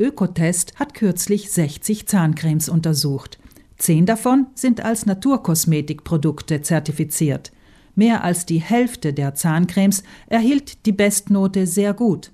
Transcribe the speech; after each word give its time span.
Ökotest 0.00 0.80
hat 0.80 0.94
kürzlich 0.94 1.50
60 1.50 2.08
Zahncremes 2.08 2.70
untersucht. 2.70 3.38
Zehn 3.76 4.06
davon 4.06 4.46
sind 4.54 4.82
als 4.82 5.04
Naturkosmetikprodukte 5.04 6.62
zertifiziert. 6.62 7.52
Mehr 7.94 8.24
als 8.24 8.46
die 8.46 8.60
Hälfte 8.60 9.12
der 9.12 9.34
Zahncremes 9.34 10.02
erhielt 10.26 10.86
die 10.86 10.92
Bestnote 10.92 11.66
sehr 11.66 11.92
gut. 11.92 12.32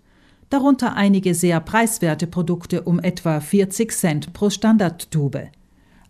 Darunter 0.48 0.94
einige 0.94 1.34
sehr 1.34 1.58
preiswerte 1.58 2.28
Produkte 2.28 2.82
um 2.82 3.00
etwa 3.00 3.40
40 3.40 3.90
Cent 3.90 4.32
pro 4.32 4.48
Standardtube. 4.48 5.48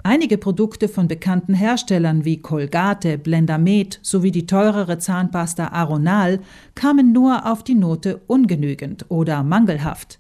Einige 0.03 0.37
Produkte 0.37 0.89
von 0.89 1.09
bekannten 1.09 1.55
Herstellern 1.55 2.25
wie 2.27 2.41
Colgate, 2.43 3.17
Blendamed 3.17 3.99
sowie 4.03 4.31
die 4.31 4.47
teurere 4.47 4.99
Zahnpasta 4.99 5.69
Aronal 5.69 6.41
kamen 6.75 7.13
nur 7.13 7.51
auf 7.51 7.65
die 7.65 7.75
Note 7.75 8.21
ungenügend 8.27 9.07
oder 9.09 9.43
mangelhaft. 9.43 10.19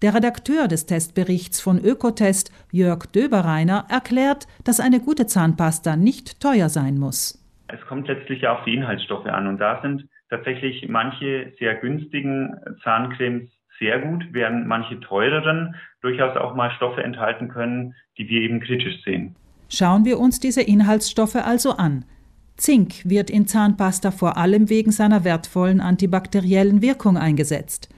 Der 0.00 0.14
Redakteur 0.14 0.68
des 0.68 0.86
Testberichts 0.86 1.60
von 1.60 1.84
Ökotest, 1.84 2.52
Jörg 2.70 3.06
Döbereiner, 3.06 3.86
erklärt, 3.88 4.46
dass 4.62 4.78
eine 4.78 5.00
gute 5.00 5.26
Zahnpasta 5.26 5.96
nicht 5.96 6.40
teuer 6.40 6.68
sein 6.68 6.98
muss. 6.98 7.44
Es 7.66 7.80
kommt 7.88 8.06
letztlich 8.06 8.46
auf 8.46 8.62
die 8.64 8.74
Inhaltsstoffe 8.74 9.26
an 9.26 9.48
und 9.48 9.58
da 9.58 9.80
sind 9.82 10.08
tatsächlich 10.30 10.88
manche 10.88 11.52
sehr 11.58 11.74
günstigen 11.74 12.54
Zahncremes 12.84 13.50
sehr 13.80 13.98
gut, 13.98 14.24
während 14.30 14.68
manche 14.68 15.00
teureren 15.00 15.74
durchaus 16.00 16.36
auch 16.36 16.54
mal 16.54 16.70
Stoffe 16.72 17.02
enthalten 17.02 17.48
können, 17.48 17.94
die 18.18 18.28
wir 18.28 18.42
eben 18.42 18.60
kritisch 18.60 19.02
sehen. 19.04 19.34
Schauen 19.68 20.04
wir 20.04 20.20
uns 20.20 20.38
diese 20.38 20.62
Inhaltsstoffe 20.62 21.36
also 21.36 21.72
an. 21.72 22.04
Zink 22.56 23.04
wird 23.04 23.30
in 23.30 23.46
Zahnpasta 23.46 24.10
vor 24.10 24.36
allem 24.36 24.70
wegen 24.70 24.90
seiner 24.92 25.24
wertvollen 25.24 25.80
antibakteriellen 25.80 26.82
Wirkung 26.82 27.16
eingesetzt. 27.16 27.88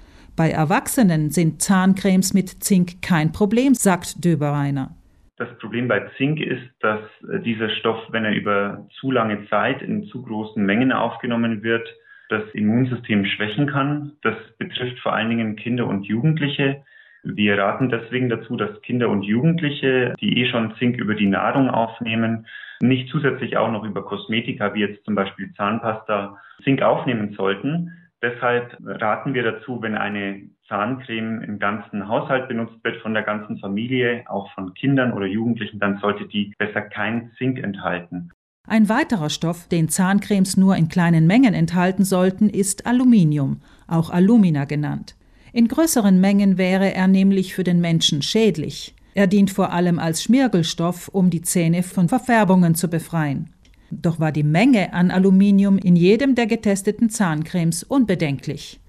Bei 0.40 0.52
Erwachsenen 0.52 1.28
sind 1.28 1.60
Zahncremes 1.60 2.32
mit 2.32 2.48
Zink 2.64 3.02
kein 3.02 3.30
Problem, 3.30 3.74
sagt 3.74 4.24
Döbereiner. 4.24 4.88
Das 5.36 5.50
Problem 5.58 5.86
bei 5.86 6.08
Zink 6.16 6.40
ist, 6.40 6.66
dass 6.80 7.00
äh, 7.30 7.40
dieser 7.40 7.68
Stoff, 7.68 7.98
wenn 8.08 8.24
er 8.24 8.32
über 8.32 8.86
zu 8.98 9.10
lange 9.10 9.46
Zeit 9.50 9.82
in 9.82 10.04
zu 10.04 10.22
großen 10.22 10.64
Mengen 10.64 10.92
aufgenommen 10.92 11.62
wird, 11.62 11.86
das 12.30 12.42
Immunsystem 12.54 13.26
schwächen 13.26 13.66
kann. 13.66 14.12
Das 14.22 14.34
betrifft 14.56 14.98
vor 15.00 15.12
allen 15.12 15.28
Dingen 15.28 15.56
Kinder 15.56 15.86
und 15.86 16.04
Jugendliche. 16.04 16.84
Wir 17.22 17.58
raten 17.58 17.90
deswegen 17.90 18.30
dazu, 18.30 18.56
dass 18.56 18.80
Kinder 18.80 19.10
und 19.10 19.24
Jugendliche, 19.24 20.14
die 20.22 20.38
eh 20.38 20.50
schon 20.50 20.74
Zink 20.76 20.96
über 20.96 21.16
die 21.16 21.28
Nahrung 21.28 21.68
aufnehmen, 21.68 22.46
nicht 22.80 23.10
zusätzlich 23.10 23.58
auch 23.58 23.70
noch 23.70 23.84
über 23.84 24.02
Kosmetika 24.06 24.72
wie 24.72 24.80
jetzt 24.80 25.04
zum 25.04 25.16
Beispiel 25.16 25.52
Zahnpasta 25.52 26.38
Zink 26.64 26.80
aufnehmen 26.80 27.34
sollten. 27.36 27.92
Deshalb 28.22 28.76
raten 28.84 29.32
wir 29.32 29.42
dazu, 29.42 29.80
wenn 29.80 29.96
eine 29.96 30.42
Zahncreme 30.68 31.42
im 31.42 31.58
ganzen 31.58 32.06
Haushalt 32.06 32.48
benutzt 32.48 32.76
wird, 32.84 33.00
von 33.00 33.14
der 33.14 33.22
ganzen 33.22 33.58
Familie, 33.58 34.24
auch 34.26 34.52
von 34.52 34.74
Kindern 34.74 35.12
oder 35.12 35.26
Jugendlichen, 35.26 35.78
dann 35.78 35.98
sollte 35.98 36.28
die 36.28 36.52
besser 36.58 36.82
kein 36.82 37.32
Zink 37.38 37.58
enthalten. 37.58 38.30
Ein 38.68 38.88
weiterer 38.88 39.30
Stoff, 39.30 39.68
den 39.68 39.88
Zahncremes 39.88 40.56
nur 40.56 40.76
in 40.76 40.88
kleinen 40.88 41.26
Mengen 41.26 41.54
enthalten 41.54 42.04
sollten, 42.04 42.50
ist 42.50 42.86
Aluminium, 42.86 43.62
auch 43.88 44.10
Alumina 44.10 44.64
genannt. 44.66 45.16
In 45.52 45.66
größeren 45.66 46.20
Mengen 46.20 46.58
wäre 46.58 46.94
er 46.94 47.08
nämlich 47.08 47.54
für 47.54 47.64
den 47.64 47.80
Menschen 47.80 48.22
schädlich. 48.22 48.94
Er 49.14 49.26
dient 49.26 49.50
vor 49.50 49.72
allem 49.72 49.98
als 49.98 50.22
Schmirgelstoff, 50.22 51.08
um 51.08 51.30
die 51.30 51.42
Zähne 51.42 51.82
von 51.82 52.08
Verfärbungen 52.08 52.74
zu 52.74 52.88
befreien. 52.88 53.50
Doch 53.90 54.20
war 54.20 54.32
die 54.32 54.44
Menge 54.44 54.92
an 54.92 55.10
Aluminium 55.10 55.78
in 55.78 55.96
jedem 55.96 56.34
der 56.34 56.46
getesteten 56.46 57.10
Zahncremes 57.10 57.82
unbedenklich. 57.82 58.80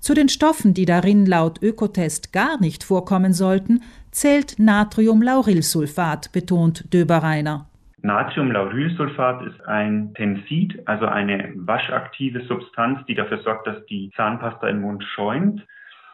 Zu 0.00 0.14
den 0.14 0.28
Stoffen, 0.28 0.72
die 0.72 0.86
darin 0.86 1.26
laut 1.26 1.62
Ökotest 1.62 2.32
gar 2.32 2.58
nicht 2.60 2.84
vorkommen 2.84 3.32
sollten, 3.32 3.82
zählt 4.10 4.58
Natriumlaurylsulfat, 4.58 6.32
betont 6.32 6.92
Döbereiner. 6.92 7.66
Natriumlaurylsulfat 8.02 9.42
ist 9.46 9.60
ein 9.66 10.14
Tensid, 10.14 10.80
also 10.86 11.04
eine 11.04 11.52
waschaktive 11.56 12.42
Substanz, 12.46 13.04
die 13.06 13.14
dafür 13.14 13.42
sorgt, 13.42 13.66
dass 13.66 13.84
die 13.86 14.10
Zahnpasta 14.16 14.68
im 14.68 14.80
Mund 14.80 15.04
schäumt. 15.14 15.62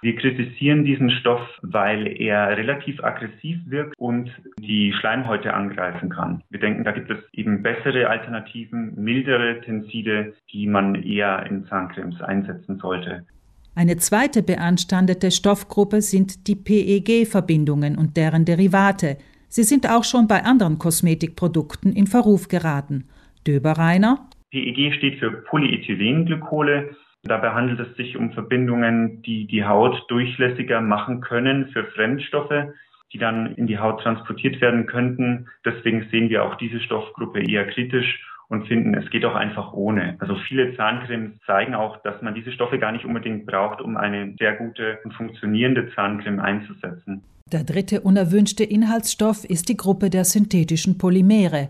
Wir 0.02 0.14
kritisieren 0.16 0.84
diesen 0.84 1.10
Stoff, 1.10 1.40
weil 1.62 2.20
er 2.20 2.56
relativ 2.56 3.02
aggressiv 3.02 3.58
wirkt 3.66 3.94
und 3.98 4.30
die 4.60 4.92
Schleimhäute 4.92 5.54
angreifen 5.54 6.10
kann. 6.10 6.42
Wir 6.50 6.60
denken, 6.60 6.84
da 6.84 6.92
gibt 6.92 7.10
es 7.10 7.18
eben 7.32 7.62
bessere 7.62 8.08
Alternativen, 8.08 8.94
mildere 8.96 9.60
Tenside, 9.62 10.34
die 10.52 10.66
man 10.66 10.94
eher 11.02 11.44
in 11.46 11.66
Zahncremes 11.66 12.20
einsetzen 12.20 12.78
sollte. 12.78 13.26
Eine 13.74 13.96
zweite 13.98 14.42
beanstandete 14.42 15.30
Stoffgruppe 15.30 16.00
sind 16.00 16.48
die 16.48 16.56
PEG-Verbindungen 16.56 17.98
und 17.98 18.16
deren 18.16 18.44
Derivate. 18.44 19.18
Sie 19.48 19.64
sind 19.64 19.88
auch 19.88 20.04
schon 20.04 20.28
bei 20.28 20.44
anderen 20.44 20.78
Kosmetikprodukten 20.78 21.92
in 21.92 22.06
Verruf 22.06 22.48
geraten. 22.48 23.04
Döbereiner? 23.46 24.28
PEG 24.50 24.94
steht 24.94 25.18
für 25.18 25.30
Polyethylenglykole 25.30 26.96
Dabei 27.26 27.50
handelt 27.50 27.80
es 27.80 27.96
sich 27.96 28.16
um 28.16 28.32
Verbindungen, 28.32 29.22
die 29.22 29.46
die 29.46 29.64
Haut 29.64 30.04
durchlässiger 30.08 30.80
machen 30.80 31.20
können 31.20 31.68
für 31.68 31.84
Fremdstoffe, 31.84 32.72
die 33.12 33.18
dann 33.18 33.54
in 33.54 33.66
die 33.66 33.78
Haut 33.78 34.02
transportiert 34.02 34.60
werden 34.60 34.86
könnten. 34.86 35.48
Deswegen 35.64 36.06
sehen 36.10 36.28
wir 36.28 36.44
auch 36.44 36.56
diese 36.56 36.80
Stoffgruppe 36.80 37.40
eher 37.40 37.66
kritisch 37.66 38.22
und 38.48 38.66
finden, 38.68 38.94
es 38.94 39.10
geht 39.10 39.24
auch 39.24 39.34
einfach 39.34 39.72
ohne. 39.72 40.16
Also 40.20 40.36
viele 40.48 40.76
Zahncremes 40.76 41.32
zeigen 41.46 41.74
auch, 41.74 41.96
dass 42.02 42.20
man 42.22 42.34
diese 42.34 42.52
Stoffe 42.52 42.78
gar 42.78 42.92
nicht 42.92 43.04
unbedingt 43.04 43.46
braucht, 43.46 43.80
um 43.80 43.96
eine 43.96 44.34
sehr 44.38 44.54
gute 44.54 44.98
und 45.04 45.14
funktionierende 45.14 45.92
Zahncreme 45.94 46.40
einzusetzen. 46.40 47.22
Der 47.52 47.64
dritte 47.64 48.00
unerwünschte 48.00 48.64
Inhaltsstoff 48.64 49.44
ist 49.44 49.68
die 49.68 49.76
Gruppe 49.76 50.10
der 50.10 50.24
synthetischen 50.24 50.98
Polymere. 50.98 51.68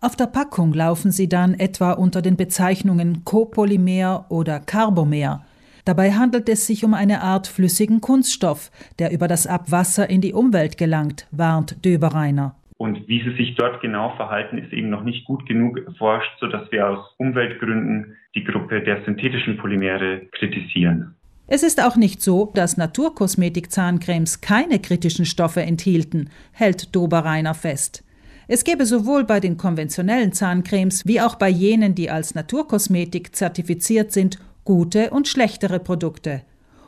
Auf 0.00 0.14
der 0.14 0.26
Packung 0.26 0.72
laufen 0.74 1.10
sie 1.10 1.28
dann 1.28 1.54
etwa 1.54 1.90
unter 1.90 2.22
den 2.22 2.36
Bezeichnungen 2.36 3.24
Copolymer 3.24 4.26
oder 4.28 4.60
Carbomer. 4.60 5.44
Dabei 5.84 6.12
handelt 6.12 6.48
es 6.48 6.68
sich 6.68 6.84
um 6.84 6.94
eine 6.94 7.20
Art 7.20 7.48
flüssigen 7.48 8.00
Kunststoff, 8.00 8.70
der 9.00 9.10
über 9.10 9.26
das 9.26 9.48
Abwasser 9.48 10.08
in 10.08 10.20
die 10.20 10.34
Umwelt 10.34 10.78
gelangt, 10.78 11.26
warnt 11.32 11.84
Döbereiner. 11.84 12.54
Und 12.76 13.08
wie 13.08 13.24
sie 13.24 13.36
sich 13.36 13.56
dort 13.56 13.80
genau 13.80 14.14
verhalten, 14.14 14.58
ist 14.58 14.72
eben 14.72 14.88
noch 14.88 15.02
nicht 15.02 15.24
gut 15.24 15.44
genug 15.48 15.78
erforscht, 15.84 16.30
sodass 16.38 16.70
wir 16.70 16.88
aus 16.88 17.04
Umweltgründen 17.16 18.14
die 18.36 18.44
Gruppe 18.44 18.80
der 18.80 19.04
synthetischen 19.04 19.56
Polymere 19.56 20.26
kritisieren. 20.30 21.16
Es 21.48 21.64
ist 21.64 21.82
auch 21.82 21.96
nicht 21.96 22.22
so, 22.22 22.52
dass 22.54 22.76
Naturkosmetik-Zahncremes 22.76 24.42
keine 24.42 24.78
kritischen 24.78 25.24
Stoffe 25.24 25.62
enthielten, 25.62 26.30
hält 26.52 26.94
Dobereiner 26.94 27.54
fest. 27.54 28.04
Es 28.50 28.64
gäbe 28.64 28.86
sowohl 28.86 29.24
bei 29.24 29.40
den 29.40 29.58
konventionellen 29.58 30.32
Zahncremes 30.32 31.06
wie 31.06 31.20
auch 31.20 31.34
bei 31.34 31.50
jenen, 31.50 31.94
die 31.94 32.08
als 32.08 32.34
Naturkosmetik 32.34 33.36
zertifiziert 33.36 34.10
sind, 34.10 34.38
gute 34.64 35.10
und 35.10 35.28
schlechtere 35.28 35.78
Produkte. 35.78 36.40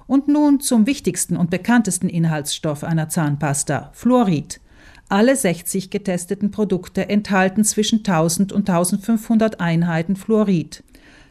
Und 0.06 0.26
nun 0.26 0.60
zum 0.60 0.86
wichtigsten 0.86 1.36
und 1.36 1.50
bekanntesten 1.50 2.08
Inhaltsstoff 2.08 2.82
einer 2.82 3.10
Zahnpasta, 3.10 3.90
Fluorid. 3.92 4.58
Alle 5.10 5.36
60 5.36 5.90
getesteten 5.90 6.50
Produkte 6.50 7.10
enthalten 7.10 7.62
zwischen 7.62 7.98
1000 7.98 8.52
und 8.52 8.68
1500 8.70 9.60
Einheiten 9.60 10.16
Fluorid. 10.16 10.82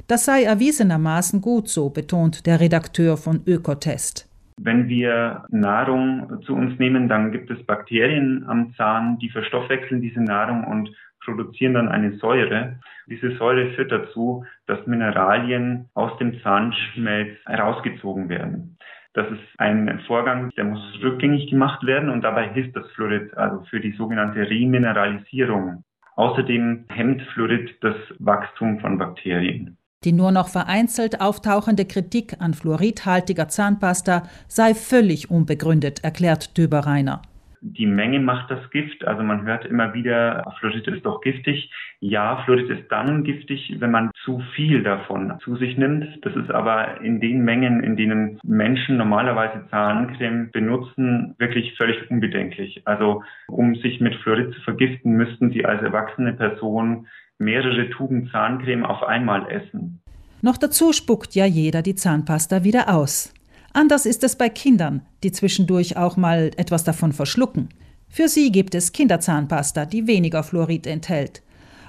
Das 0.06 0.26
sei 0.26 0.44
erwiesenermaßen 0.44 1.42
gut, 1.42 1.70
so 1.70 1.90
betont 1.90 2.46
der 2.46 2.60
Redakteur 2.60 3.18
von 3.18 3.42
Ökotest. 3.48 4.29
Wenn 4.62 4.90
wir 4.90 5.46
Nahrung 5.50 6.42
zu 6.44 6.54
uns 6.54 6.78
nehmen, 6.80 7.08
dann 7.08 7.32
gibt 7.32 7.50
es 7.50 7.66
Bakterien 7.66 8.44
am 8.48 8.74
Zahn, 8.76 9.18
die 9.20 9.30
verstoffwechseln 9.30 10.02
diese 10.02 10.22
Nahrung 10.22 10.66
und 10.66 10.90
produzieren 11.24 11.76
dann 11.76 11.88
eine 11.88 12.18
Säure. 12.18 12.80
Diese 13.08 13.38
Säure 13.38 13.72
führt 13.72 13.92
dazu, 13.92 14.46
dass 14.68 14.86
Mineralien 14.86 15.90
aus 15.94 16.18
dem 16.18 16.42
Zahnschmelz 16.42 17.38
herausgezogen 17.46 18.28
werden. 18.28 18.78
Das 19.14 19.32
ist 19.32 19.42
ein 19.58 20.02
Vorgang, 20.08 20.50
der 20.58 20.66
muss 20.66 20.82
rückgängig 21.02 21.50
gemacht 21.50 21.86
werden 21.86 22.10
und 22.10 22.22
dabei 22.22 22.50
hilft 22.50 22.76
das 22.76 22.90
Fluorid 22.92 23.36
also 23.38 23.64
für 23.70 23.80
die 23.80 23.94
sogenannte 23.94 24.50
Remineralisierung. 24.50 25.84
Außerdem 26.16 26.86
hemmt 26.90 27.22
Fluorid 27.34 27.78
das 27.82 27.96
Wachstum 28.20 28.80
von 28.82 28.98
Bakterien. 28.98 29.79
Die 30.06 30.14
nur 30.14 30.32
noch 30.32 30.48
vereinzelt 30.48 31.20
auftauchende 31.20 31.84
Kritik 31.84 32.38
an 32.40 32.54
fluoridhaltiger 32.54 33.50
Zahnpasta 33.50 34.24
sei 34.48 34.74
völlig 34.74 35.30
unbegründet, 35.30 36.06
erklärt 36.06 36.58
Döbereiner. 36.58 37.22
Die 37.62 37.86
Menge 37.86 38.22
macht 38.22 38.50
das 38.50 38.70
Gift. 38.70 39.06
Also 39.06 39.24
man 39.24 39.46
hört 39.46 39.66
immer 39.66 39.94
wieder, 39.94 40.56
Fluorid 40.62 40.88
ist 40.88 41.06
doch 41.06 41.20
giftig. 41.20 41.70
Ja, 42.00 42.42
Fluorid 42.46 42.70
ist 42.70 42.90
dann 42.90 43.26
giftig, 43.26 43.76
wenn 43.80 43.92
man 43.92 44.12
zu 44.24 44.42
viel 44.56 44.84
davon 44.84 45.38
zu 45.44 45.58
sich 45.58 45.78
nimmt. 45.78 46.08
Das 46.22 46.34
ist 46.34 46.50
aber 46.50 47.02
in 47.02 47.20
den 47.20 47.44
Mengen, 47.44 47.84
in 47.84 47.98
denen 47.98 48.40
Menschen 48.44 48.96
normalerweise 48.96 49.68
Zahncreme 49.70 50.50
benutzen, 50.52 51.36
wirklich 51.40 51.76
völlig 51.76 52.10
unbedenklich. 52.10 52.84
Also 52.86 53.22
um 53.50 53.76
sich 53.76 54.00
mit 54.00 54.16
Fluorid 54.16 54.54
zu 54.54 54.62
vergiften, 54.62 55.12
müssten 55.12 55.52
Sie 55.52 55.66
als 55.66 55.82
erwachsene 55.82 56.32
Person 56.32 57.06
mehrere 57.40 57.90
Tuben 57.90 58.30
Zahncreme 58.32 58.86
auf 58.86 59.02
einmal 59.04 59.50
essen. 59.50 60.02
Noch 60.42 60.58
dazu 60.58 60.94
spuckt 60.94 61.36
ja 61.36 61.46
jeder 61.46 61.82
die 61.82 61.96
Zahnpasta 61.96 62.64
wieder 62.64 62.94
aus. 62.94 63.34
Anders 63.74 64.06
ist 64.06 64.24
es 64.24 64.36
bei 64.36 64.50
Kindern, 64.50 65.02
die 65.24 65.32
zwischendurch 65.32 65.98
auch 65.98 66.18
mal 66.18 66.52
etwas 66.58 66.84
davon 66.84 67.14
verschlucken. 67.14 67.70
Für 68.10 68.28
sie 68.28 68.52
gibt 68.52 68.76
es 68.76 68.92
Kinderzahnpasta, 68.92 69.86
die 69.86 70.08
weniger 70.08 70.44
Fluorid 70.44 70.88
enthält. 70.88 71.44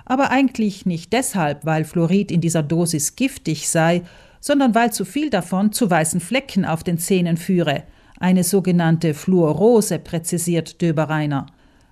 Aber 0.05 0.31
eigentlich 0.31 0.87
nicht 0.87 1.12
deshalb, 1.12 1.64
weil 1.64 1.85
Fluorid 1.85 2.31
in 2.31 2.41
dieser 2.41 2.62
Dosis 2.62 3.17
giftig 3.17 3.69
sei, 3.69 4.02
sondern 4.41 4.75
weil 4.75 4.93
zu 4.93 5.05
viel 5.05 5.31
davon 5.31 5.73
zu 5.73 5.91
weißen 5.91 6.20
Flecken 6.20 6.64
auf 6.64 6.82
den 6.82 6.99
Zähnen 6.99 7.37
führe. 7.37 7.85
Eine 8.19 8.44
sogenannte 8.44 9.14
Fluorose, 9.14 9.99
präzisiert 9.99 10.82
Döbereiner. 10.82 11.47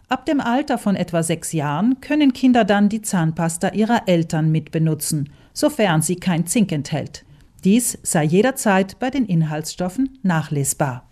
Ab 0.09 0.25
dem 0.25 0.41
Alter 0.41 0.79
von 0.79 0.97
etwa 0.97 1.23
sechs 1.23 1.53
Jahren 1.53 2.01
können 2.01 2.33
Kinder 2.33 2.65
dann 2.65 2.89
die 2.89 3.03
Zahnpasta 3.03 3.69
ihrer 3.69 4.09
Eltern 4.09 4.51
mitbenutzen, 4.51 5.29
sofern 5.53 6.01
sie 6.01 6.17
kein 6.17 6.47
Zink 6.47 6.73
enthält. 6.73 7.27
Dies 7.65 7.99
sei 8.03 8.25
jederzeit 8.25 8.99
bei 8.99 9.11
den 9.11 9.27
Inhaltsstoffen 9.27 10.19
nachlesbar. 10.23 11.05